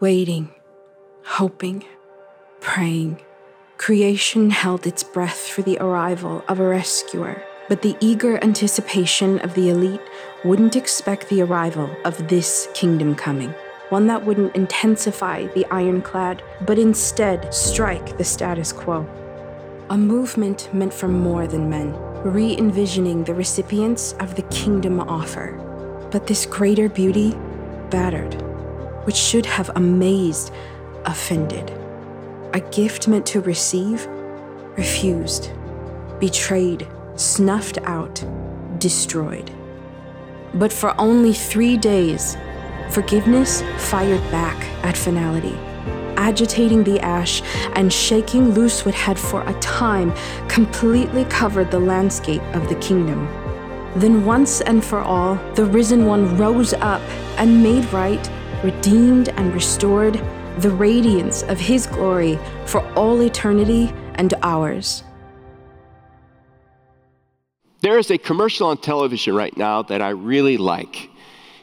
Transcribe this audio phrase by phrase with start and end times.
[0.00, 0.48] Waiting,
[1.24, 1.84] hoping,
[2.60, 3.20] praying,
[3.76, 7.42] creation held its breath for the arrival of a rescuer.
[7.68, 10.00] But the eager anticipation of the elite
[10.42, 13.50] wouldn't expect the arrival of this kingdom coming.
[13.90, 19.06] One that wouldn't intensify the ironclad, but instead strike the status quo.
[19.90, 21.92] A movement meant for more than men,
[22.24, 26.08] re envisioning the recipients of the kingdom offer.
[26.10, 27.36] But this greater beauty
[27.90, 28.42] battered,
[29.10, 30.52] which should have amazed,
[31.04, 31.68] offended.
[32.54, 34.06] A gift meant to receive,
[34.76, 35.50] refused,
[36.20, 38.22] betrayed, snuffed out,
[38.78, 39.50] destroyed.
[40.54, 42.36] But for only three days,
[42.90, 45.56] forgiveness fired back at finality,
[46.16, 47.42] agitating the ash
[47.74, 50.14] and shaking loose what had for a time
[50.46, 53.26] completely covered the landscape of the kingdom.
[53.96, 57.02] Then, once and for all, the risen one rose up
[57.38, 58.30] and made right,
[58.62, 60.20] redeemed and restored
[60.58, 65.02] the radiance of his glory for all eternity and ours.
[67.80, 71.08] There is a commercial on television right now that I really like.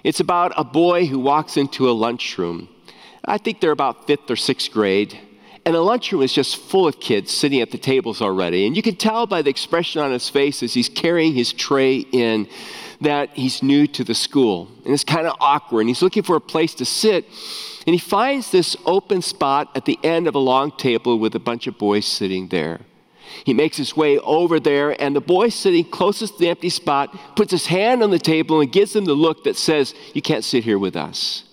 [0.04, 2.70] It's about a boy who walks into a lunchroom.
[3.26, 5.20] I think they're about fifth or sixth grade.
[5.66, 8.66] And the lunchroom is just full of kids sitting at the tables already.
[8.66, 11.98] And you can tell by the expression on his face as he's carrying his tray
[11.98, 12.48] in
[13.02, 14.70] that he's new to the school.
[14.86, 15.82] And it's kind of awkward.
[15.82, 17.26] And he's looking for a place to sit.
[17.86, 21.40] And he finds this open spot at the end of a long table with a
[21.40, 22.82] bunch of boys sitting there.
[23.46, 27.16] He makes his way over there, and the boy sitting closest to the empty spot
[27.36, 30.44] puts his hand on the table and gives him the look that says, You can't
[30.44, 31.44] sit here with us.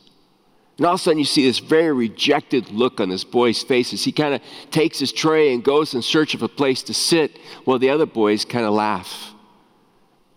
[0.77, 3.93] And all of a sudden, you see this very rejected look on this boy's face
[3.93, 6.95] as he kind of takes his tray and goes in search of a place to
[6.95, 9.34] sit while the other boys kind of laugh.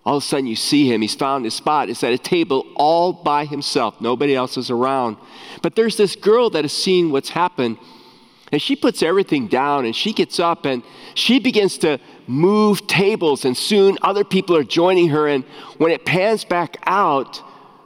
[0.08, 1.02] All of a sudden, you see him.
[1.02, 1.90] He's found his spot.
[1.90, 4.00] It's at a table all by himself.
[4.00, 5.18] Nobody else is around.
[5.62, 7.78] But there's this girl that is seeing what's happened
[8.52, 10.84] and she puts everything down and she gets up and
[11.16, 15.28] she begins to move tables, and soon other people are joining her.
[15.28, 15.44] And
[15.78, 17.42] when it pans back out,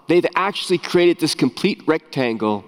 [0.07, 2.63] they've actually created this complete rectangle.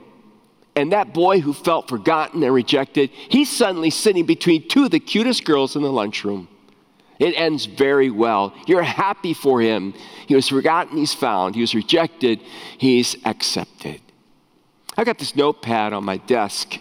[0.75, 4.99] And that boy who felt forgotten and rejected, he's suddenly sitting between two of the
[4.99, 6.47] cutest girls in the lunchroom.
[7.19, 8.53] It ends very well.
[8.67, 9.93] You're happy for him.
[10.27, 11.55] He was forgotten, he's found.
[11.55, 12.41] He was rejected,
[12.77, 14.01] he's accepted.
[14.97, 16.77] I got this notepad on my desk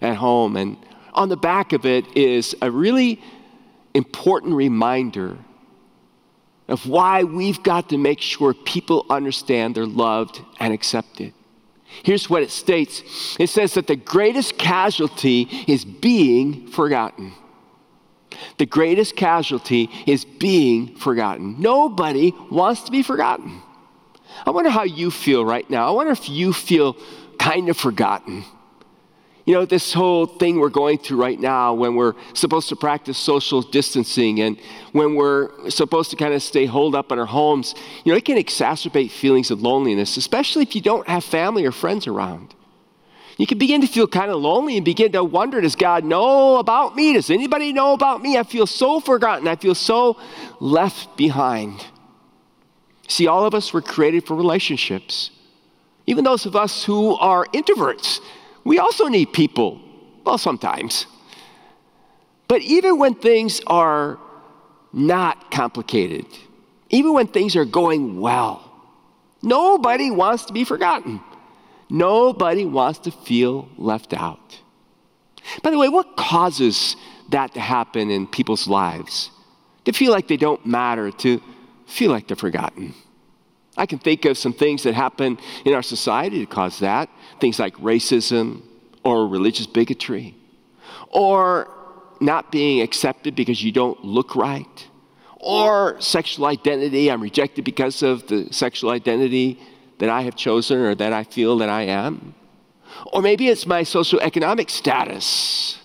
[0.00, 0.56] at home.
[0.56, 0.76] And
[1.12, 3.22] on the back of it is a really
[3.94, 5.38] important reminder
[6.68, 11.32] of why we've got to make sure people understand they're loved and accepted.
[12.02, 17.32] Here's what it states it says that the greatest casualty is being forgotten.
[18.58, 21.60] The greatest casualty is being forgotten.
[21.60, 23.62] Nobody wants to be forgotten.
[24.46, 25.88] I wonder how you feel right now.
[25.88, 26.96] I wonder if you feel
[27.38, 28.44] kind of forgotten.
[29.46, 33.18] You know, this whole thing we're going through right now when we're supposed to practice
[33.18, 34.58] social distancing and
[34.92, 37.74] when we're supposed to kind of stay holed up in our homes,
[38.04, 41.72] you know, it can exacerbate feelings of loneliness, especially if you don't have family or
[41.72, 42.54] friends around.
[43.36, 46.58] You can begin to feel kind of lonely and begin to wonder does God know
[46.58, 47.14] about me?
[47.14, 48.38] Does anybody know about me?
[48.38, 49.48] I feel so forgotten.
[49.48, 50.16] I feel so
[50.60, 51.84] left behind.
[53.08, 55.30] See, all of us were created for relationships.
[56.06, 58.20] Even those of us who are introverts,
[58.64, 59.80] we also need people.
[60.24, 61.06] Well, sometimes.
[62.46, 64.18] But even when things are
[64.92, 66.26] not complicated,
[66.90, 68.70] even when things are going well,
[69.42, 71.20] nobody wants to be forgotten.
[71.90, 74.60] Nobody wants to feel left out.
[75.62, 76.96] By the way, what causes
[77.30, 79.30] that to happen in people's lives?
[79.84, 81.42] To feel like they don't matter, to
[81.86, 82.94] feel like they're forgotten.
[83.76, 87.08] I can think of some things that happen in our society to cause that.
[87.40, 88.62] Things like racism
[89.02, 90.34] or religious bigotry
[91.10, 91.68] or
[92.20, 94.88] not being accepted because you don't look right
[95.36, 97.10] or sexual identity.
[97.10, 99.60] I'm rejected because of the sexual identity
[100.04, 102.34] that I have chosen or that I feel that I am.
[103.12, 105.78] Or maybe it's my socioeconomic status.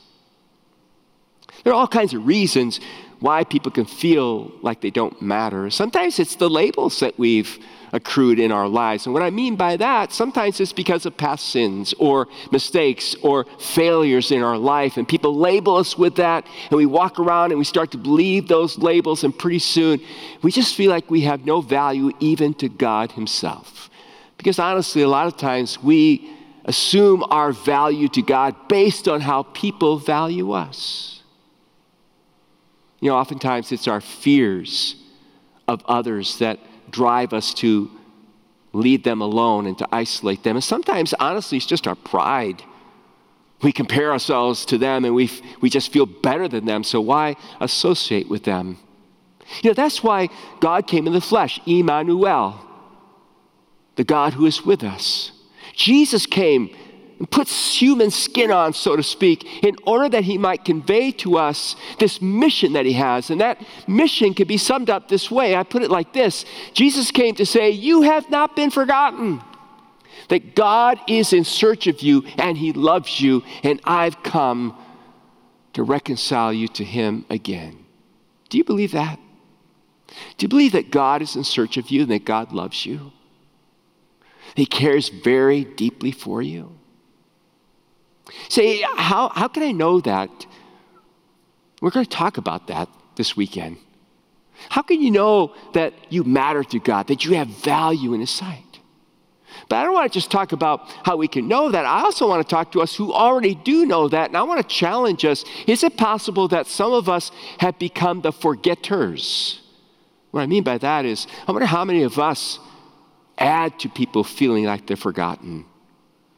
[1.64, 2.80] There are all kinds of reasons
[3.20, 5.70] why people can feel like they don't matter.
[5.70, 7.60] Sometimes it's the labels that we've
[7.92, 9.06] accrued in our lives.
[9.06, 13.46] And what I mean by that, sometimes it's because of past sins or mistakes or
[13.60, 14.98] failures in our life.
[14.98, 18.48] And people label us with that, and we walk around and we start to believe
[18.48, 20.00] those labels, and pretty soon
[20.42, 23.89] we just feel like we have no value even to God Himself.
[24.40, 26.32] Because honestly, a lot of times we
[26.64, 31.22] assume our value to God based on how people value us.
[33.02, 34.96] You know, oftentimes it's our fears
[35.68, 36.58] of others that
[36.90, 37.92] drive us to
[38.72, 40.56] lead them alone and to isolate them.
[40.56, 42.64] And sometimes, honestly, it's just our pride.
[43.62, 47.36] We compare ourselves to them and we, we just feel better than them, so why
[47.60, 48.78] associate with them?
[49.64, 50.30] You know, that's why
[50.62, 52.69] God came in the flesh, Emmanuel,
[54.00, 55.34] the God who is with us.
[55.74, 56.74] Jesus came
[57.18, 61.38] and puts human skin on, so to speak, in order that he might convey to
[61.38, 63.30] us this mission that he has.
[63.30, 65.54] And that mission can be summed up this way.
[65.54, 69.42] I put it like this Jesus came to say, You have not been forgotten.
[70.30, 74.82] That God is in search of you and he loves you, and I've come
[75.74, 77.84] to reconcile you to him again.
[78.48, 79.20] Do you believe that?
[80.38, 83.12] Do you believe that God is in search of you and that God loves you?
[84.56, 86.78] He cares very deeply for you.
[88.48, 90.30] Say, how, how can I know that?
[91.82, 93.78] We're going to talk about that this weekend.
[94.70, 98.30] How can you know that you matter to God, that you have value in His
[98.30, 98.66] sight?
[99.68, 101.86] But I don't want to just talk about how we can know that.
[101.86, 104.30] I also want to talk to us who already do know that.
[104.30, 108.22] And I want to challenge us is it possible that some of us have become
[108.22, 109.62] the forgetters?
[110.32, 112.60] What I mean by that is, I wonder how many of us
[113.40, 115.66] add to people feeling like they're forgotten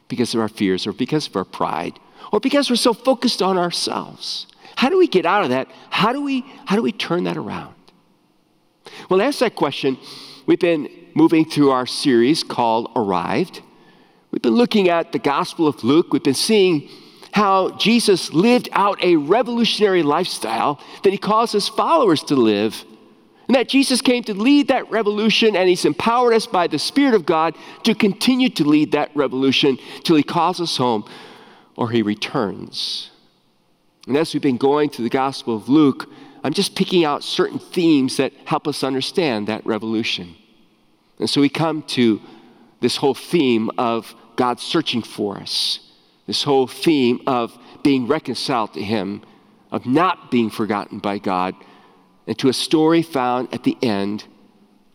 [0.08, 1.98] because of our fears or because of our pride
[2.32, 4.46] or because we're so focused on ourselves.
[4.76, 5.68] How do we get out of that?
[5.90, 7.74] How do we, how do we turn that around?
[9.08, 9.98] Well, to answer that question,
[10.46, 13.60] we've been moving through our series called Arrived.
[14.30, 16.12] We've been looking at the Gospel of Luke.
[16.12, 16.88] We've been seeing
[17.32, 22.84] how Jesus lived out a revolutionary lifestyle that he calls his followers to live
[23.52, 27.12] and that Jesus came to lead that revolution, and He's empowered us by the Spirit
[27.12, 31.04] of God to continue to lead that revolution till He calls us home
[31.76, 33.10] or He returns.
[34.06, 36.08] And as we've been going through the Gospel of Luke,
[36.42, 40.34] I'm just picking out certain themes that help us understand that revolution.
[41.18, 42.22] And so we come to
[42.80, 45.78] this whole theme of God searching for us,
[46.26, 47.52] this whole theme of
[47.82, 49.20] being reconciled to Him,
[49.70, 51.54] of not being forgotten by God
[52.26, 54.24] and to a story found at the end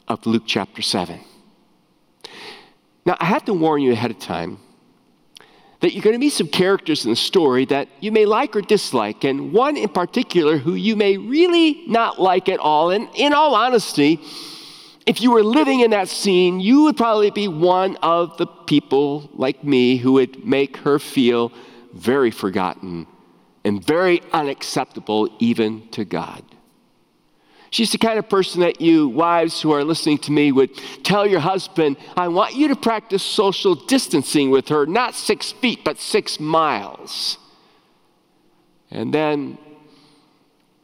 [0.07, 1.19] of Luke chapter 7.
[3.05, 4.59] Now, I have to warn you ahead of time
[5.79, 8.61] that you're going to meet some characters in the story that you may like or
[8.61, 12.89] dislike, and one in particular who you may really not like at all.
[12.89, 14.19] And in all honesty,
[15.05, 19.29] if you were living in that scene, you would probably be one of the people
[19.33, 21.51] like me who would make her feel
[21.93, 23.07] very forgotten
[23.63, 26.43] and very unacceptable even to God.
[27.77, 31.27] She's the kind of person that you, wives who are listening to me, would tell
[31.27, 35.99] your husband, I want you to practice social distancing with her, not six feet, but
[35.99, 37.37] six miles.
[38.89, 39.59] And then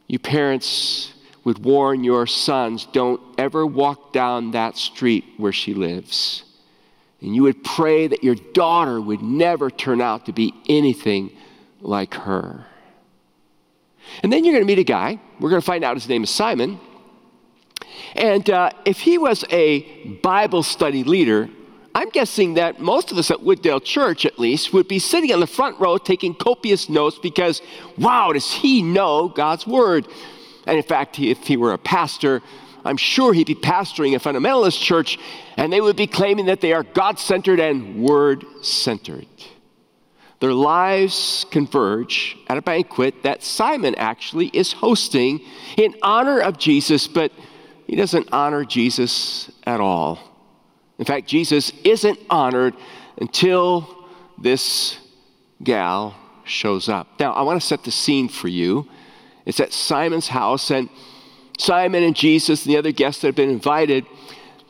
[0.06, 1.12] you parents
[1.42, 6.44] would warn your sons, don't ever walk down that street where she lives.
[7.20, 11.36] And you would pray that your daughter would never turn out to be anything
[11.80, 12.66] like her.
[14.22, 15.20] And then you're going to meet a guy.
[15.40, 16.78] We're going to find out his name is Simon.
[18.14, 19.82] And uh, if he was a
[20.22, 21.48] Bible study leader,
[21.96, 25.40] I'm guessing that most of us at Wooddale Church, at least, would be sitting on
[25.40, 27.62] the front row taking copious notes because,
[27.96, 30.08] wow, does he know God's Word?
[30.66, 32.42] And in fact, if he were a pastor,
[32.84, 35.18] I'm sure he'd be pastoring a fundamentalist church,
[35.56, 39.26] and they would be claiming that they are God centered and Word centered.
[40.44, 45.40] Their lives converge at a banquet that Simon actually is hosting
[45.78, 47.32] in honor of Jesus, but
[47.86, 50.18] he doesn't honor Jesus at all.
[50.98, 52.74] In fact, Jesus isn't honored
[53.16, 54.06] until
[54.38, 54.98] this
[55.62, 57.18] gal shows up.
[57.18, 58.86] Now, I want to set the scene for you.
[59.46, 60.90] It's at Simon's house, and
[61.56, 64.04] Simon and Jesus and the other guests that have been invited,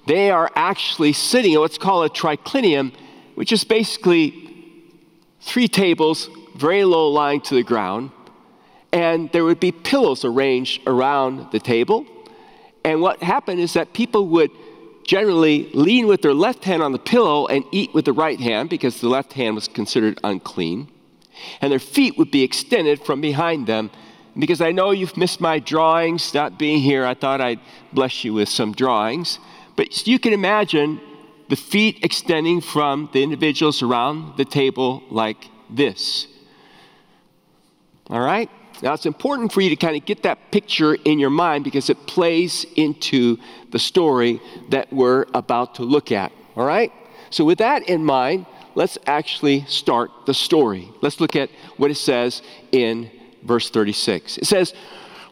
[0.07, 2.95] they are actually sitting at what's called a triclinium,
[3.35, 4.44] which is basically
[5.45, 8.11] three tables, very low lying to the ground,
[8.93, 12.07] and there would be pillows arranged around the table.
[12.85, 14.51] And what happened is that people would
[15.05, 18.71] generally lean with their left hand on the pillow and eat with the right hand
[18.71, 20.89] because the left hand was considered unclean.
[21.61, 23.91] And their feet would be extended from behind them.
[24.39, 27.61] Because I know you've missed my drawings, not being here, I thought I'd
[27.93, 29.39] bless you with some drawings.
[29.77, 31.01] But you can imagine
[31.49, 36.27] the feet extending from the individuals around the table like this.
[38.09, 38.51] All right?
[38.83, 41.91] Now, it's important for you to kind of get that picture in your mind because
[41.91, 43.39] it plays into
[43.71, 46.33] the story that we're about to look at.
[46.57, 46.93] All right?
[47.31, 50.91] So, with that in mind, let's actually start the story.
[51.03, 53.11] Let's look at what it says in
[53.43, 54.39] verse 36.
[54.39, 54.75] It says,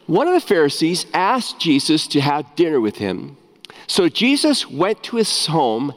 [0.07, 3.37] One of the Pharisees asked Jesus to have dinner with him.
[3.87, 5.93] So Jesus went to his home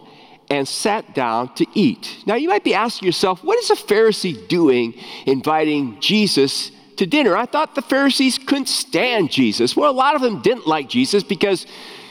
[0.48, 2.18] and sat down to eat.
[2.26, 4.94] Now, you might be asking yourself, what is a Pharisee doing
[5.26, 7.36] inviting Jesus to dinner?
[7.36, 9.76] I thought the Pharisees couldn't stand Jesus.
[9.76, 11.66] Well, a lot of them didn't like Jesus because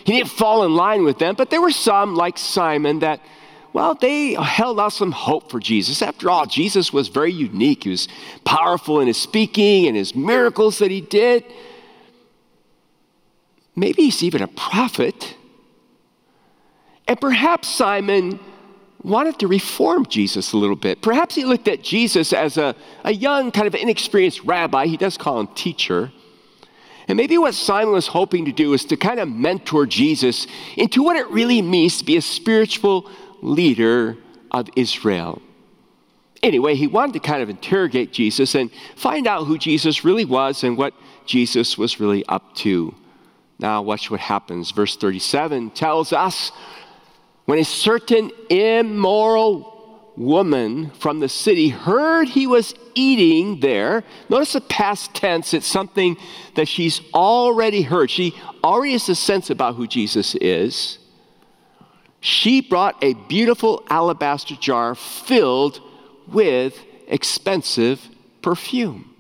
[0.06, 3.22] he didn't fall in line with them, but there were some, like Simon, that,
[3.74, 6.02] well, they held out some hope for Jesus.
[6.02, 7.86] After all, Jesus was very unique.
[7.86, 8.08] He was
[8.44, 11.44] powerful in his speaking and his miracles that he did.
[13.76, 15.36] Maybe he's even a prophet.
[17.08, 18.40] And perhaps Simon
[19.04, 21.02] wanted to reform Jesus a little bit.
[21.02, 24.88] Perhaps he looked at Jesus as a, a young, kind of inexperienced rabbi.
[24.88, 26.12] He does call him teacher.
[27.08, 31.04] And maybe what Simon was hoping to do is to kind of mentor Jesus into
[31.04, 33.10] what it really means to be a spiritual
[33.44, 34.18] leader
[34.50, 35.42] of Israel.
[36.42, 40.64] Anyway, he wanted to kind of interrogate Jesus and find out who Jesus really was
[40.64, 40.94] and what
[41.26, 42.94] Jesus was really up to.
[43.60, 44.72] Now, watch what happens.
[44.72, 46.52] Verse 37 tells us
[47.46, 49.74] when a certain immoral
[50.18, 56.18] woman from the city heard he was eating there, notice the past tense, it's something
[56.56, 58.10] that she's already heard.
[58.10, 58.34] She
[58.64, 60.98] already has a sense about who Jesus is.
[62.22, 65.80] She brought a beautiful alabaster jar filled
[66.28, 68.02] with expensive
[68.42, 69.14] perfume.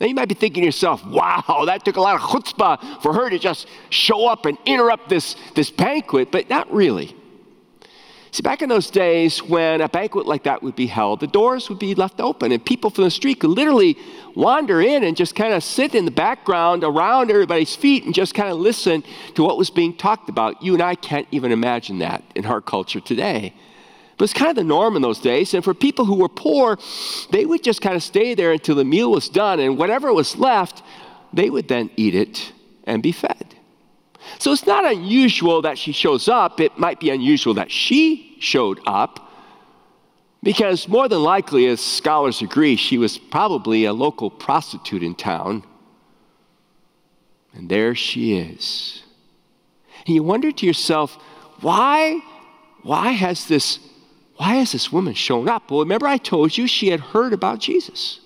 [0.00, 3.12] Now you might be thinking to yourself, wow, that took a lot of chutzpah for
[3.12, 7.14] her to just show up and interrupt this, this banquet, but not really.
[8.32, 11.68] See, back in those days when a banquet like that would be held, the doors
[11.68, 13.98] would be left open and people from the street could literally
[14.36, 18.34] wander in and just kind of sit in the background around everybody's feet and just
[18.34, 19.02] kind of listen
[19.34, 20.62] to what was being talked about.
[20.62, 23.52] You and I can't even imagine that in our culture today.
[24.16, 25.52] But it's kind of the norm in those days.
[25.54, 26.78] And for people who were poor,
[27.32, 30.36] they would just kind of stay there until the meal was done and whatever was
[30.36, 30.84] left,
[31.32, 32.52] they would then eat it
[32.84, 33.56] and be fed.
[34.38, 36.60] So it's not unusual that she shows up.
[36.60, 39.30] It might be unusual that she showed up
[40.42, 45.64] because, more than likely, as scholars agree, she was probably a local prostitute in town.
[47.52, 49.02] And there she is.
[50.06, 51.18] And you wonder to yourself,
[51.60, 52.20] why,
[52.82, 53.78] why has this,
[54.36, 55.70] why has this woman shown up?
[55.70, 58.19] Well, remember I told you she had heard about Jesus.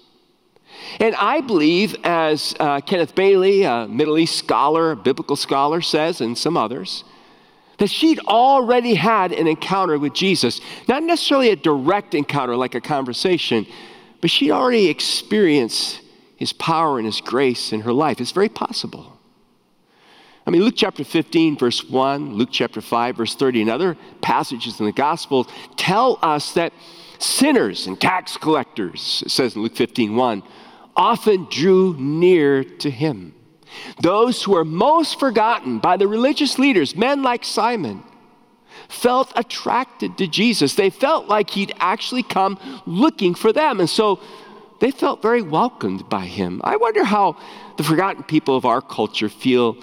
[1.00, 6.36] And I believe, as uh, Kenneth Bailey, a Middle East scholar, biblical scholar, says, and
[6.36, 7.04] some others,
[7.78, 10.60] that she'd already had an encounter with Jesus.
[10.88, 13.66] Not necessarily a direct encounter like a conversation,
[14.20, 16.00] but she'd already experienced
[16.36, 18.20] his power and his grace in her life.
[18.20, 19.18] It's very possible.
[20.46, 24.78] I mean, Luke chapter 15, verse 1, Luke chapter 5, verse 30, and other passages
[24.78, 25.44] in the Gospel
[25.76, 26.72] tell us that
[27.18, 30.42] sinners and tax collectors, it says in Luke 15, 1,
[30.96, 33.34] often drew near to him.
[34.00, 38.02] Those who were most forgotten by the religious leaders, men like Simon,
[38.88, 40.74] felt attracted to Jesus.
[40.74, 43.80] They felt like he'd actually come looking for them.
[43.80, 44.20] And so
[44.80, 46.60] they felt very welcomed by him.
[46.64, 47.36] I wonder how
[47.76, 49.76] the forgotten people of our culture feel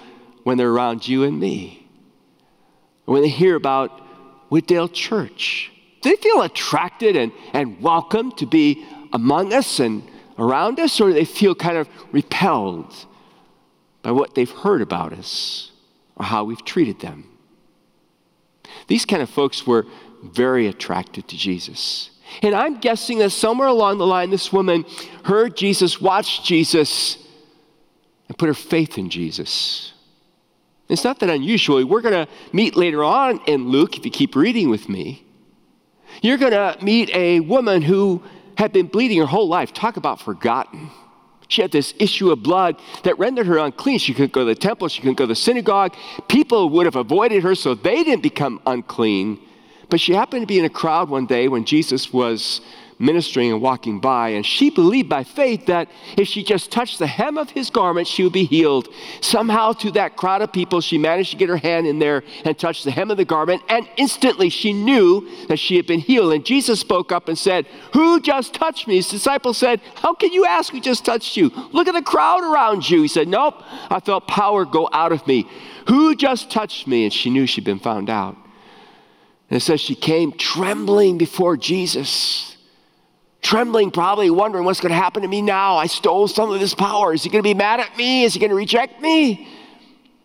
[0.44, 1.86] when they're around you and me.
[3.04, 4.00] When they hear about
[4.50, 10.02] Wooddale Church, they feel attracted and, and welcome to be among us and
[10.38, 12.94] around us, or they feel kind of repelled
[14.02, 15.70] by what they've heard about us
[16.16, 17.24] or how we've treated them.
[18.88, 19.86] These kind of folks were
[20.22, 22.10] very attracted to Jesus.
[22.42, 24.84] And I'm guessing that somewhere along the line, this woman
[25.24, 27.18] heard Jesus, watched Jesus,
[28.28, 29.92] and put her faith in Jesus.
[30.88, 31.84] It's not that unusual.
[31.84, 35.24] We're going to meet later on in Luke, if you keep reading with me.
[36.22, 38.22] You're going to meet a woman who
[38.56, 39.72] had been bleeding her whole life.
[39.72, 40.90] Talk about forgotten.
[41.48, 43.98] She had this issue of blood that rendered her unclean.
[43.98, 45.94] She couldn't go to the temple, she couldn't go to the synagogue.
[46.28, 49.38] People would have avoided her so they didn't become unclean.
[49.90, 52.62] But she happened to be in a crowd one day when Jesus was
[53.02, 57.06] ministering and walking by, and she believed by faith that if she just touched the
[57.06, 58.88] hem of his garment, she would be healed.
[59.20, 62.56] Somehow, to that crowd of people, she managed to get her hand in there and
[62.56, 66.32] touch the hem of the garment, and instantly she knew that she had been healed.
[66.32, 68.96] And Jesus spoke up and said, Who just touched me?
[68.96, 71.50] His disciples said, How can you ask who just touched you?
[71.72, 73.02] Look at the crowd around you.
[73.02, 75.48] He said, Nope, I felt power go out of me.
[75.88, 77.04] Who just touched me?
[77.04, 78.36] And she knew she'd been found out.
[79.50, 82.51] And it says she came trembling before Jesus
[83.42, 85.76] trembling, probably wondering what's going to happen to me now.
[85.76, 87.12] I stole some of his power.
[87.12, 88.24] Is he going to be mad at me?
[88.24, 89.48] Is he going to reject me?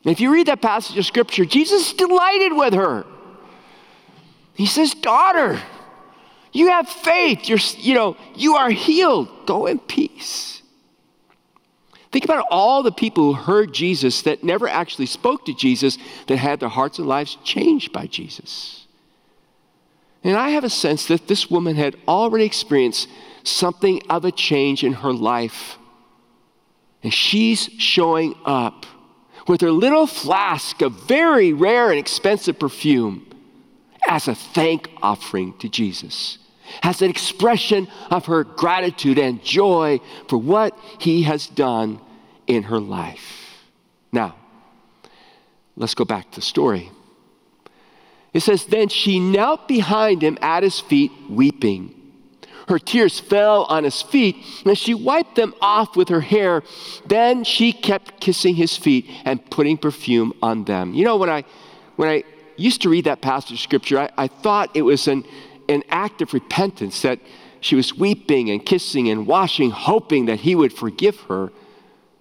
[0.04, 3.06] And if you read that passage of scripture, Jesus is delighted with her.
[4.54, 5.60] He says, Daughter,
[6.54, 7.50] you have faith.
[7.50, 9.30] You're, you know, you are healed.
[9.46, 10.62] Go in peace.
[12.12, 15.98] Think about all the people who heard Jesus that never actually spoke to Jesus
[16.28, 18.87] that had their hearts and lives changed by Jesus.
[20.24, 23.08] And I have a sense that this woman had already experienced
[23.44, 25.78] something of a change in her life.
[27.04, 28.86] And she's showing up
[29.48, 33.26] with her little flask of very rare and expensive perfume
[34.08, 36.38] as a thank offering to Jesus,
[36.84, 42.00] as an expression of her gratitude and joy for what he has done
[42.48, 43.66] in her life.
[44.12, 44.36] Now,
[45.76, 46.92] let's go back to the story.
[48.38, 51.92] It says, Then she knelt behind him at his feet, weeping.
[52.68, 56.62] Her tears fell on his feet, and she wiped them off with her hair.
[57.08, 60.94] Then she kept kissing his feet and putting perfume on them.
[60.94, 61.46] You know, when I,
[61.96, 62.26] when I
[62.58, 65.24] used to read that passage of scripture, I, I thought it was an,
[65.68, 67.18] an act of repentance that
[67.60, 71.52] she was weeping and kissing and washing, hoping that he would forgive her.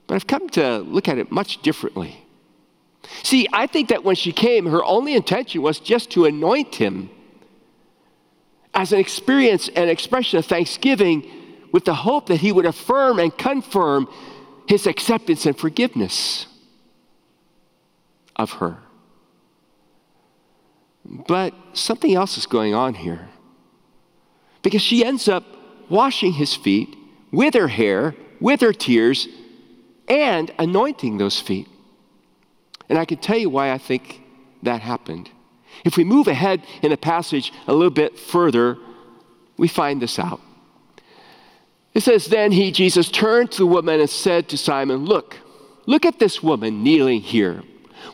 [0.07, 2.26] But I've come to look at it much differently.
[3.23, 7.11] See, I think that when she came, her only intention was just to anoint him
[8.75, 11.29] as an experience and expression of thanksgiving
[11.73, 14.09] with the hope that he would affirm and confirm
[14.69, 16.47] his acceptance and forgiveness
[18.37, 18.79] of her.
[21.05, 23.29] But something else is going on here.
[24.63, 25.45] Because she ends up
[25.89, 26.97] washing his feet
[27.31, 29.29] with her hair, with her tears,
[30.09, 31.69] and anointing those feet.
[32.89, 34.23] And I can tell you why I think
[34.63, 35.31] that happened.
[35.85, 38.79] If we move ahead in the passage a little bit further,
[39.57, 40.41] we find this out.
[41.95, 45.39] It says, Then he, Jesus, turned to the woman and said to Simon, Look,
[45.87, 47.63] look at this woman kneeling here.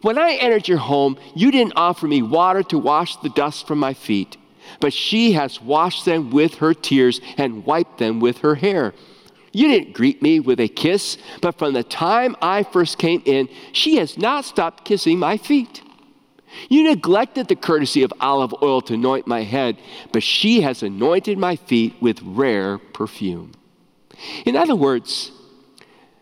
[0.02, 3.78] When I entered your home, you didn't offer me water to wash the dust from
[3.78, 4.36] my feet,
[4.80, 8.94] but she has washed them with her tears and wiped them with her hair.
[9.52, 13.48] You didn't greet me with a kiss, but from the time I first came in,
[13.72, 15.82] she has not stopped kissing my feet.
[16.68, 19.78] You neglected the courtesy of olive oil to anoint my head,
[20.12, 23.52] but she has anointed my feet with rare perfume.
[24.44, 25.32] In other words,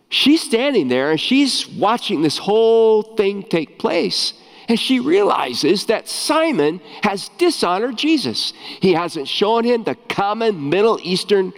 [0.08, 4.34] she's standing there and she's watching this whole thing take place.
[4.68, 8.52] And she realizes that Simon has dishonored Jesus.
[8.80, 11.52] He hasn't shown him the common Middle Eastern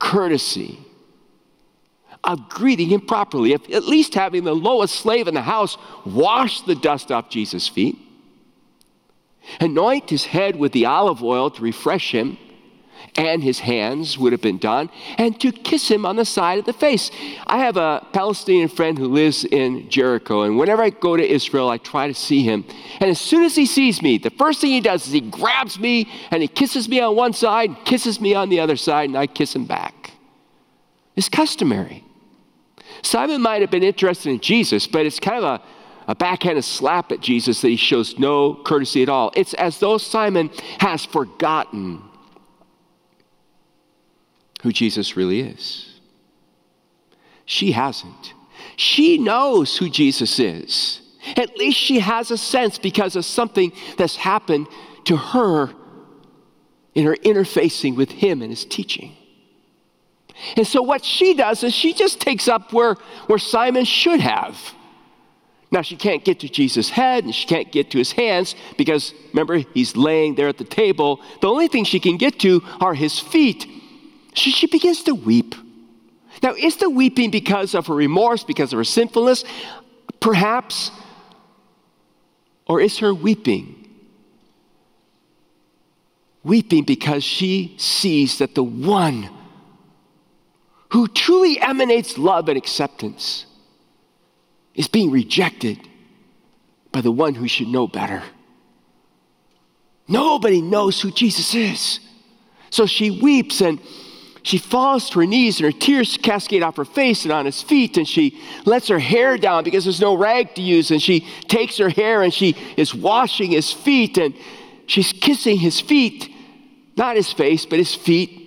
[0.00, 0.78] courtesy
[2.24, 6.62] of greeting him properly, of at least having the lowest slave in the house wash
[6.62, 7.96] the dust off Jesus' feet,
[9.60, 12.36] anoint his head with the olive oil to refresh him,
[13.16, 16.64] and his hands would have been done, and to kiss him on the side of
[16.64, 17.10] the face.
[17.46, 21.68] I have a Palestinian friend who lives in Jericho, and whenever I go to Israel,
[21.68, 22.64] I try to see him.
[23.00, 25.78] And as soon as he sees me, the first thing he does is he grabs
[25.78, 29.18] me and he kisses me on one side, kisses me on the other side, and
[29.18, 30.12] I kiss him back.
[31.16, 32.04] It's customary.
[33.02, 35.62] Simon might have been interested in Jesus, but it's kind of a,
[36.08, 39.32] a backhanded slap at Jesus that he shows no courtesy at all.
[39.36, 42.02] It's as though Simon has forgotten
[44.62, 46.00] who Jesus really is.
[47.44, 48.34] She hasn't.
[48.76, 51.00] She knows who Jesus is.
[51.36, 54.66] At least she has a sense because of something that's happened
[55.04, 55.70] to her
[56.94, 59.16] in her interfacing with him and his teaching.
[60.56, 62.94] And so what she does is she just takes up where,
[63.26, 64.58] where Simon should have.
[65.72, 69.14] Now, she can't get to Jesus' head and she can't get to his hands because
[69.32, 71.20] remember, he's laying there at the table.
[71.40, 73.66] The only thing she can get to are his feet.
[74.34, 75.54] So she begins to weep.
[76.42, 79.44] Now, is the weeping because of her remorse, because of her sinfulness?
[80.20, 80.90] Perhaps.
[82.66, 83.76] Or is her weeping?
[86.42, 89.28] Weeping because she sees that the one
[90.92, 93.46] who truly emanates love and acceptance
[94.74, 95.78] is being rejected
[96.92, 98.22] by the one who should know better.
[100.08, 102.00] Nobody knows who Jesus is.
[102.70, 103.80] So she weeps and
[104.42, 107.62] she falls to her knees and her tears cascade off her face and on his
[107.62, 111.26] feet and she lets her hair down because there's no rag to use and she
[111.48, 114.34] takes her hair and she is washing his feet and
[114.86, 116.32] she's kissing his feet
[116.96, 118.40] not his face but his feet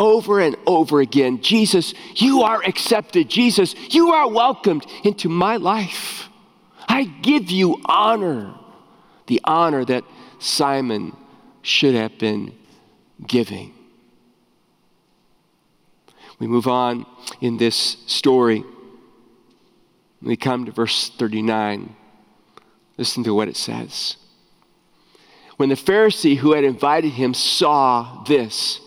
[0.00, 3.28] over and over again Jesus, you are accepted.
[3.28, 6.28] Jesus, you are welcomed into my life.
[6.88, 8.54] I give you honor,
[9.26, 10.02] the honor that
[10.40, 11.14] Simon
[11.62, 12.52] should have been
[13.26, 13.74] giving.
[16.40, 17.06] We move on
[17.40, 17.76] in this
[18.06, 18.64] story.
[20.22, 21.94] We come to verse 39.
[22.96, 24.16] Listen to what it says.
[25.58, 28.80] When the Pharisee who had invited him saw this,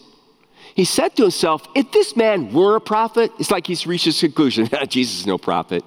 [0.75, 4.19] he said to himself, if this man were a prophet, it's like he's reached his
[4.19, 5.83] conclusion Jesus is no prophet.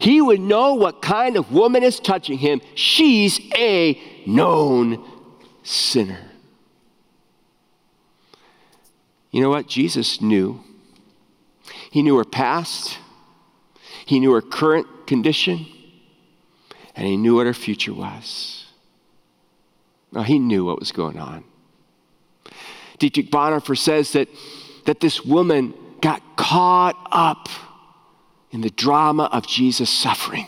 [0.00, 2.60] He would know what kind of woman is touching him.
[2.74, 5.04] She's a known
[5.62, 6.18] sinner.
[9.30, 9.68] You know what?
[9.68, 10.64] Jesus knew.
[11.90, 12.98] He knew her past,
[14.06, 15.66] he knew her current condition,
[16.94, 18.66] and he knew what her future was.
[20.12, 21.44] Now, he knew what was going on.
[22.98, 24.28] Dietrich Bonhoeffer says that,
[24.86, 27.48] that this woman got caught up
[28.50, 30.46] in the drama of Jesus' suffering.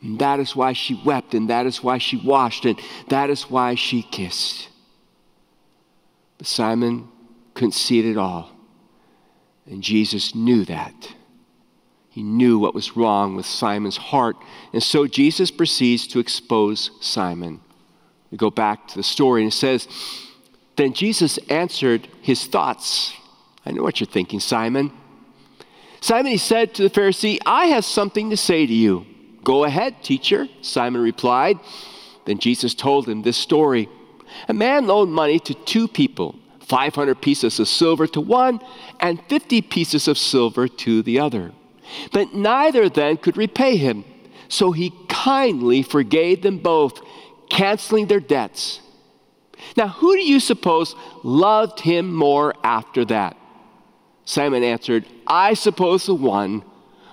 [0.00, 3.50] And that is why she wept, and that is why she washed, and that is
[3.50, 4.68] why she kissed.
[6.36, 7.08] But Simon
[7.54, 8.57] couldn't see it at all.
[9.68, 11.14] And Jesus knew that.
[12.08, 14.36] He knew what was wrong with Simon's heart.
[14.72, 17.60] And so Jesus proceeds to expose Simon.
[18.30, 19.86] We go back to the story, and it says,
[20.76, 23.14] Then Jesus answered his thoughts.
[23.64, 24.92] I know what you're thinking, Simon.
[26.00, 29.06] Simon, he said to the Pharisee, I have something to say to you.
[29.44, 31.58] Go ahead, teacher, Simon replied.
[32.24, 33.88] Then Jesus told him this story.
[34.48, 38.60] A man loaned money to two people 500 pieces of silver to one
[39.00, 41.52] and 50 pieces of silver to the other.
[42.12, 44.04] But neither then could repay him.
[44.48, 47.00] So he kindly forgave them both,
[47.50, 48.80] canceling their debts.
[49.76, 53.36] Now, who do you suppose loved him more after that?
[54.24, 56.62] Simon answered, I suppose the one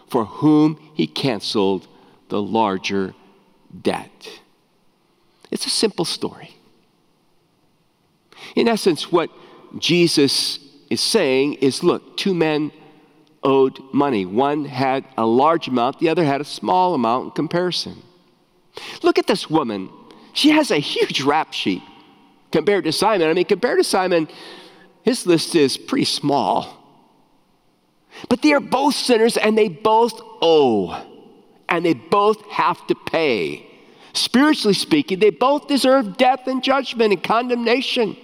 [0.07, 1.87] for whom he canceled
[2.29, 3.13] the larger
[3.81, 4.41] debt.
[5.51, 6.55] It's a simple story.
[8.55, 9.29] In essence, what
[9.77, 10.59] Jesus
[10.89, 12.71] is saying is look, two men
[13.43, 14.25] owed money.
[14.25, 18.01] One had a large amount, the other had a small amount in comparison.
[19.03, 19.89] Look at this woman.
[20.33, 21.83] She has a huge rap sheet
[22.51, 23.29] compared to Simon.
[23.29, 24.27] I mean, compared to Simon,
[25.03, 26.81] his list is pretty small.
[28.29, 31.05] But they are both sinners and they both owe
[31.69, 33.67] and they both have to pay.
[34.13, 38.15] Spiritually speaking, they both deserve death and judgment and condemnation.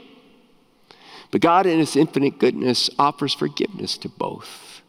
[1.31, 4.81] But God, in His infinite goodness, offers forgiveness to both.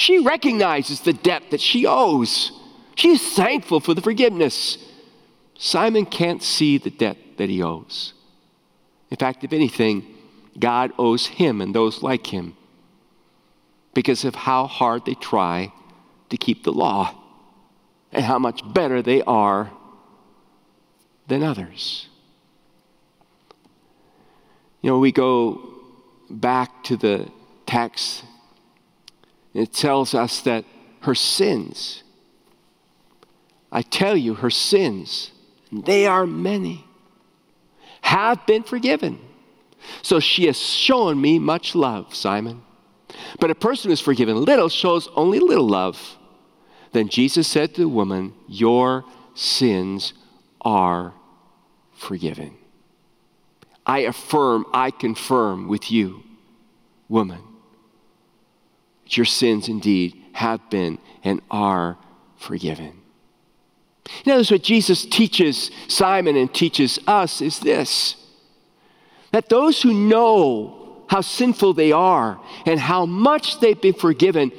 [0.00, 2.52] She recognizes the debt that she owes.
[2.94, 4.78] She's thankful for the forgiveness.
[5.58, 8.14] Simon can't see the debt that he owes.
[9.10, 10.06] In fact, if anything,
[10.58, 12.56] God owes him and those like him
[13.92, 15.70] because of how hard they try
[16.30, 17.14] to keep the law
[18.10, 19.70] and how much better they are
[21.28, 22.08] than others.
[24.82, 25.60] You know, we go
[26.30, 27.30] back to the
[27.66, 28.24] text,
[29.52, 30.64] it tells us that
[31.00, 32.02] her sins,
[33.70, 35.32] I tell you, her sins,
[35.72, 36.84] they are many,
[38.02, 39.18] have been forgiven.
[40.02, 42.62] So she has shown me much love, Simon.
[43.38, 46.16] But a person who is forgiven little shows only little love.
[46.92, 50.12] Then Jesus said to the woman, Your sins
[50.60, 51.14] are
[51.92, 52.59] forgiven.
[53.86, 56.22] I affirm, I confirm with you,
[57.08, 57.42] woman,
[59.04, 61.98] that your sins indeed have been and are
[62.36, 63.00] forgiven.
[64.26, 68.16] Know, what Jesus teaches Simon and teaches us is this
[69.32, 74.50] that those who know how sinful they are and how much they've been forgiven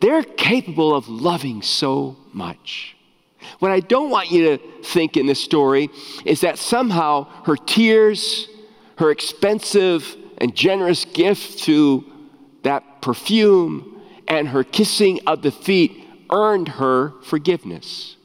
[0.00, 2.96] they're capable of loving so much.
[3.58, 5.90] What I don't want you to think in this story
[6.24, 8.48] is that somehow her tears,
[9.00, 12.04] her expensive and generous gift to
[12.62, 18.16] that perfume, and her kissing of the feet earned her forgiveness.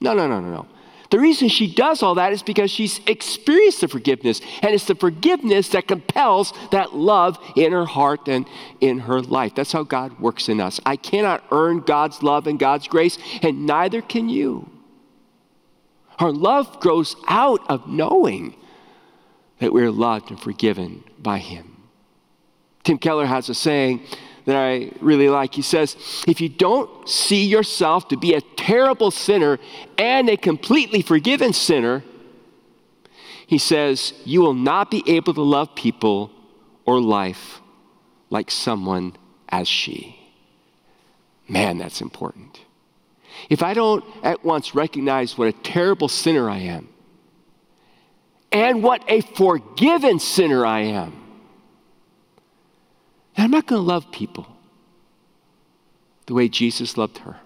[0.00, 0.66] No, no, no, no, no.
[1.10, 4.94] The reason she does all that is because she's experienced the forgiveness, and it's the
[4.94, 8.46] forgiveness that compels that love in her heart and
[8.80, 9.54] in her life.
[9.54, 10.80] That's how God works in us.
[10.84, 14.68] I cannot earn God's love and God's grace, and neither can you.
[16.18, 18.56] Our love grows out of knowing
[19.62, 21.76] that we're loved and forgiven by Him.
[22.82, 24.04] Tim Keller has a saying
[24.44, 25.54] that I really like.
[25.54, 25.96] He says,
[26.26, 29.60] If you don't see yourself to be a terrible sinner
[29.96, 32.02] and a completely forgiven sinner,
[33.46, 36.32] he says, you will not be able to love people
[36.84, 37.60] or life
[38.30, 39.14] like someone
[39.48, 40.18] as she.
[41.48, 42.62] Man, that's important.
[43.48, 46.91] If I don't at once recognize what a terrible sinner I am
[48.52, 51.12] and what a forgiven sinner I am,
[53.36, 54.46] and I'm not going to love people
[56.26, 57.36] the way Jesus loved her,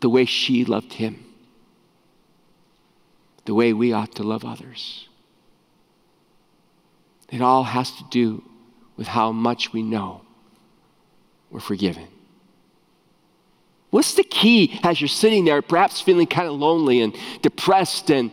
[0.00, 1.24] the way she loved him,
[3.44, 5.08] the way we ought to love others.
[7.30, 8.42] It all has to do
[8.96, 10.22] with how much we know
[11.50, 12.08] we're forgiven.
[13.90, 18.30] What's the key as you're sitting there, perhaps feeling kind of lonely and depressed and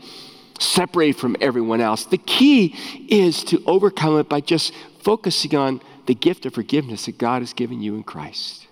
[0.60, 2.06] separated from everyone else.
[2.06, 2.76] The key
[3.10, 7.54] is to overcome it by just focusing on the gift of forgiveness that God has
[7.54, 8.68] given you in Christ.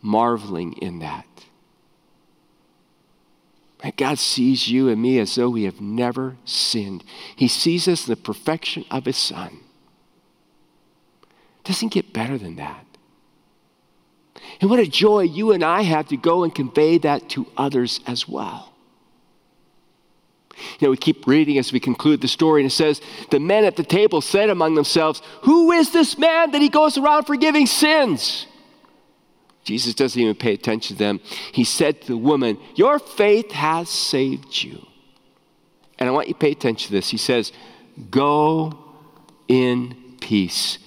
[0.00, 1.26] Marveling in that.
[3.82, 7.04] And God sees you and me as though we have never sinned.
[7.36, 9.60] He sees us in the perfection of His Son.
[11.64, 12.84] Doesn't get better than that.
[14.60, 18.00] And what a joy you and I have to go and convey that to others
[18.06, 18.72] as well.
[20.78, 23.64] You know, we keep reading as we conclude the story, and it says, The men
[23.64, 27.66] at the table said among themselves, Who is this man that he goes around forgiving
[27.66, 28.46] sins?
[29.64, 31.20] Jesus doesn't even pay attention to them.
[31.52, 34.86] He said to the woman, Your faith has saved you.
[35.98, 37.10] And I want you to pay attention to this.
[37.10, 37.52] He says,
[38.10, 38.78] Go
[39.48, 40.78] in peace.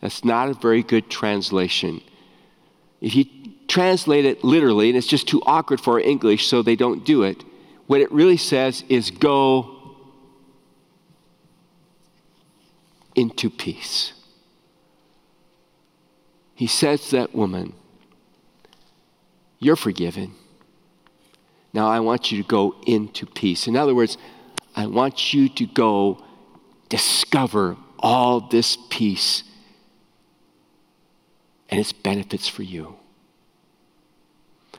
[0.00, 2.00] That's not a very good translation.
[3.00, 3.24] If you
[3.68, 7.44] translate it literally, and it's just too awkward for English, so they don't do it,
[7.90, 9.96] what it really says is go
[13.16, 14.12] into peace.
[16.54, 17.72] He says to that woman,
[19.58, 20.36] You're forgiven.
[21.72, 23.66] Now I want you to go into peace.
[23.66, 24.16] In other words,
[24.76, 26.24] I want you to go
[26.88, 29.42] discover all this peace
[31.68, 32.99] and its benefits for you.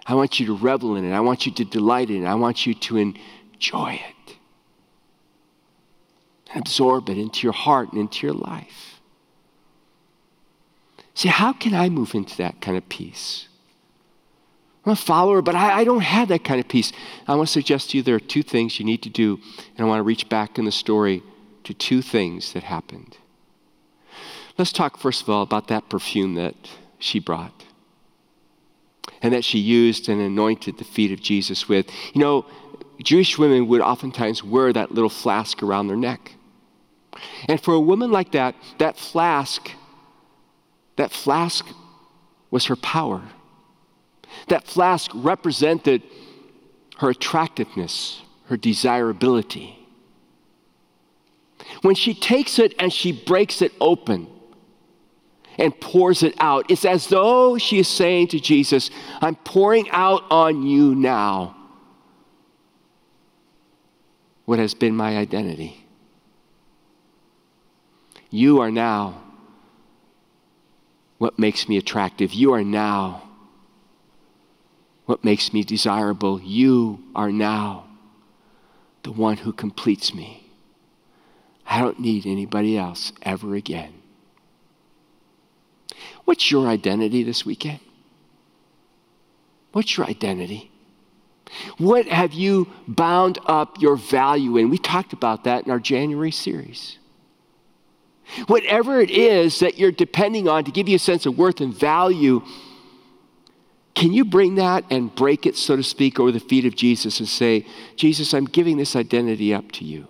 [0.06, 1.14] I want you to revel in it.
[1.14, 2.28] I want you to delight in it.
[2.28, 4.36] I want you to enjoy it
[6.54, 9.00] and absorb it into your heart and into your life.
[11.14, 13.48] See, how can I move into that kind of peace?
[14.86, 16.92] I'm a follower, but I, I, don't have that kind of peace.
[17.28, 19.40] I want to suggest to you there are two things you need to do,
[19.78, 21.22] and I want to reach back in the story
[21.66, 23.18] to two things that happened.
[24.58, 26.56] Let's talk, first of all, about that perfume that
[26.98, 27.64] she brought
[29.22, 31.88] and that she used and anointed the feet of Jesus with.
[32.14, 32.46] You know,
[33.02, 36.36] Jewish women would oftentimes wear that little flask around their neck.
[37.48, 39.72] And for a woman like that, that flask,
[40.96, 41.66] that flask
[42.50, 43.22] was her power.
[44.48, 46.04] That flask represented
[46.98, 49.78] her attractiveness, her desirability.
[51.82, 54.28] When she takes it and she breaks it open,
[55.58, 56.70] and pours it out.
[56.70, 58.90] It's as though she is saying to Jesus,
[59.22, 61.56] I'm pouring out on you now
[64.46, 65.86] what has been my identity.
[68.30, 69.22] You are now
[71.18, 72.34] what makes me attractive.
[72.34, 73.24] You are now
[75.06, 76.42] what makes me desirable.
[76.42, 77.86] You are now
[79.04, 80.50] the one who completes me.
[81.66, 84.01] I don't need anybody else ever again.
[86.32, 87.82] What's your identity this weekend?
[89.74, 90.72] What's your identity?
[91.78, 94.70] What have you bound up your value in?
[94.70, 96.98] We talked about that in our January series.
[98.48, 101.76] Whatever it is that you're depending on to give you a sense of worth and
[101.76, 102.42] value,
[103.94, 107.20] can you bring that and break it, so to speak, over the feet of Jesus
[107.20, 107.68] and say,
[107.98, 110.08] Jesus, I'm giving this identity up to you?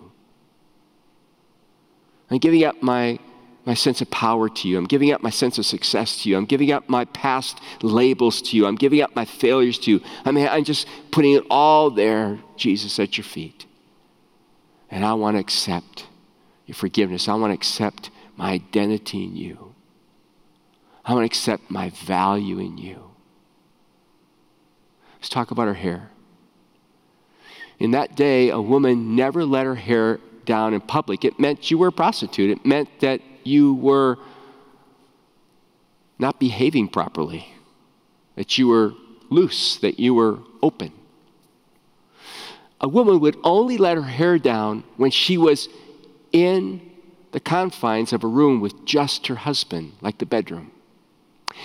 [2.30, 3.18] I'm giving up my
[3.64, 4.76] my sense of power to you.
[4.76, 6.36] I'm giving up my sense of success to you.
[6.36, 8.66] I'm giving up my past labels to you.
[8.66, 10.00] I'm giving up my failures to you.
[10.24, 13.66] I mean, I'm just putting it all there, Jesus, at your feet.
[14.90, 16.06] And I want to accept
[16.66, 17.28] your forgiveness.
[17.28, 19.74] I want to accept my identity in you.
[21.04, 23.10] I want to accept my value in you.
[25.16, 26.10] Let's talk about her hair.
[27.78, 31.24] In that day, a woman never let her hair down in public.
[31.24, 32.50] It meant you were a prostitute.
[32.50, 34.18] It meant that you were
[36.18, 37.52] not behaving properly,
[38.36, 38.94] that you were
[39.30, 40.92] loose, that you were open.
[42.80, 45.68] A woman would only let her hair down when she was
[46.32, 46.90] in
[47.32, 50.70] the confines of a room with just her husband, like the bedroom.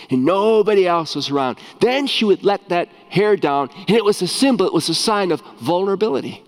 [0.09, 1.57] And nobody else was around.
[1.79, 4.95] Then she would let that hair down, and it was a symbol, it was a
[4.95, 6.43] sign of vulnerability.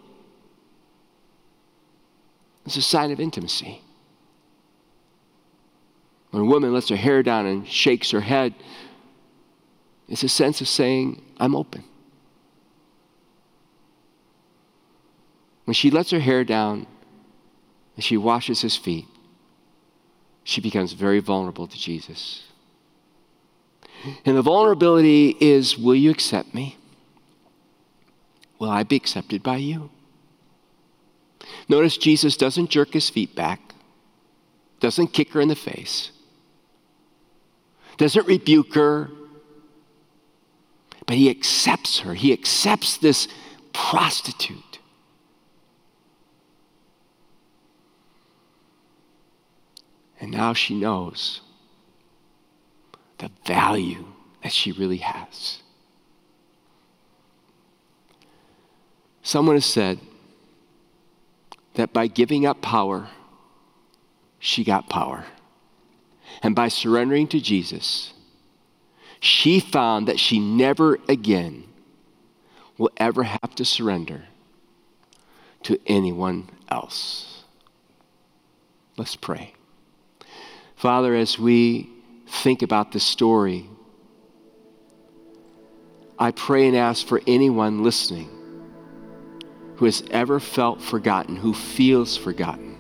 [2.66, 3.82] It's a sign of intimacy.
[6.32, 8.54] When a woman lets her hair down and shakes her head,
[10.08, 11.84] it's a sense of saying, I'm open.
[15.66, 16.88] When she lets her hair down
[17.96, 19.06] and she washes his feet,
[20.44, 22.44] she becomes very vulnerable to Jesus.
[24.26, 26.78] And the vulnerability is will you accept me?
[28.58, 29.90] Will I be accepted by you?
[31.68, 33.60] Notice Jesus doesn't jerk his feet back,
[34.80, 36.12] doesn't kick her in the face
[38.00, 39.12] doesn't rebuke her,
[41.06, 42.14] but he accepts her.
[42.14, 43.28] He accepts this
[43.74, 44.80] prostitute.
[50.22, 51.42] And now she knows
[53.18, 54.06] the value
[54.44, 55.62] that she really has.
[59.22, 60.00] Someone has said
[61.74, 63.10] that by giving up power,
[64.40, 65.26] she got power.
[66.42, 68.14] And by surrendering to Jesus,
[69.20, 71.66] she found that she never again
[72.78, 74.24] will ever have to surrender
[75.64, 77.44] to anyone else.
[78.96, 79.54] Let's pray.
[80.78, 81.90] Father, as we
[82.26, 83.68] think about this story,
[86.18, 88.30] I pray and ask for anyone listening
[89.76, 92.79] who has ever felt forgotten, who feels forgotten,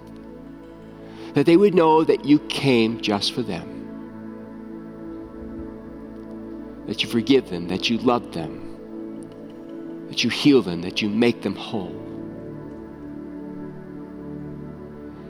[1.39, 3.65] that they would know that you came just for them,
[6.86, 11.41] that you forgive them, that you love them, that you heal them, that you make
[11.41, 11.95] them whole.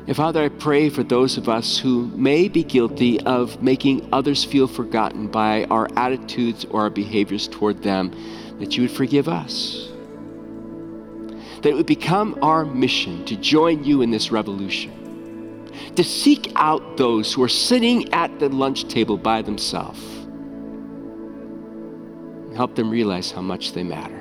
[0.07, 4.43] And Father, I pray for those of us who may be guilty of making others
[4.43, 8.09] feel forgotten by our attitudes or our behaviors toward them,
[8.57, 9.91] that you would forgive us.
[11.61, 14.98] That it would become our mission to join you in this revolution,
[15.95, 20.01] to seek out those who are sitting at the lunch table by themselves,
[22.45, 24.19] and help them realize how much they matter,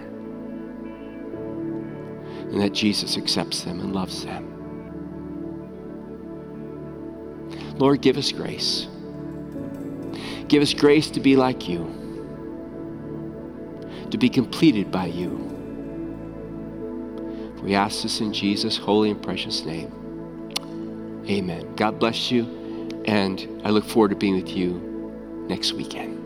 [2.50, 4.54] and that Jesus accepts them and loves them.
[7.78, 8.88] Lord, give us grace.
[10.48, 11.86] Give us grace to be like you,
[14.10, 15.44] to be completed by you.
[17.62, 19.92] We ask this in Jesus' holy and precious name.
[21.28, 21.74] Amen.
[21.76, 22.44] God bless you,
[23.04, 24.72] and I look forward to being with you
[25.48, 26.17] next weekend.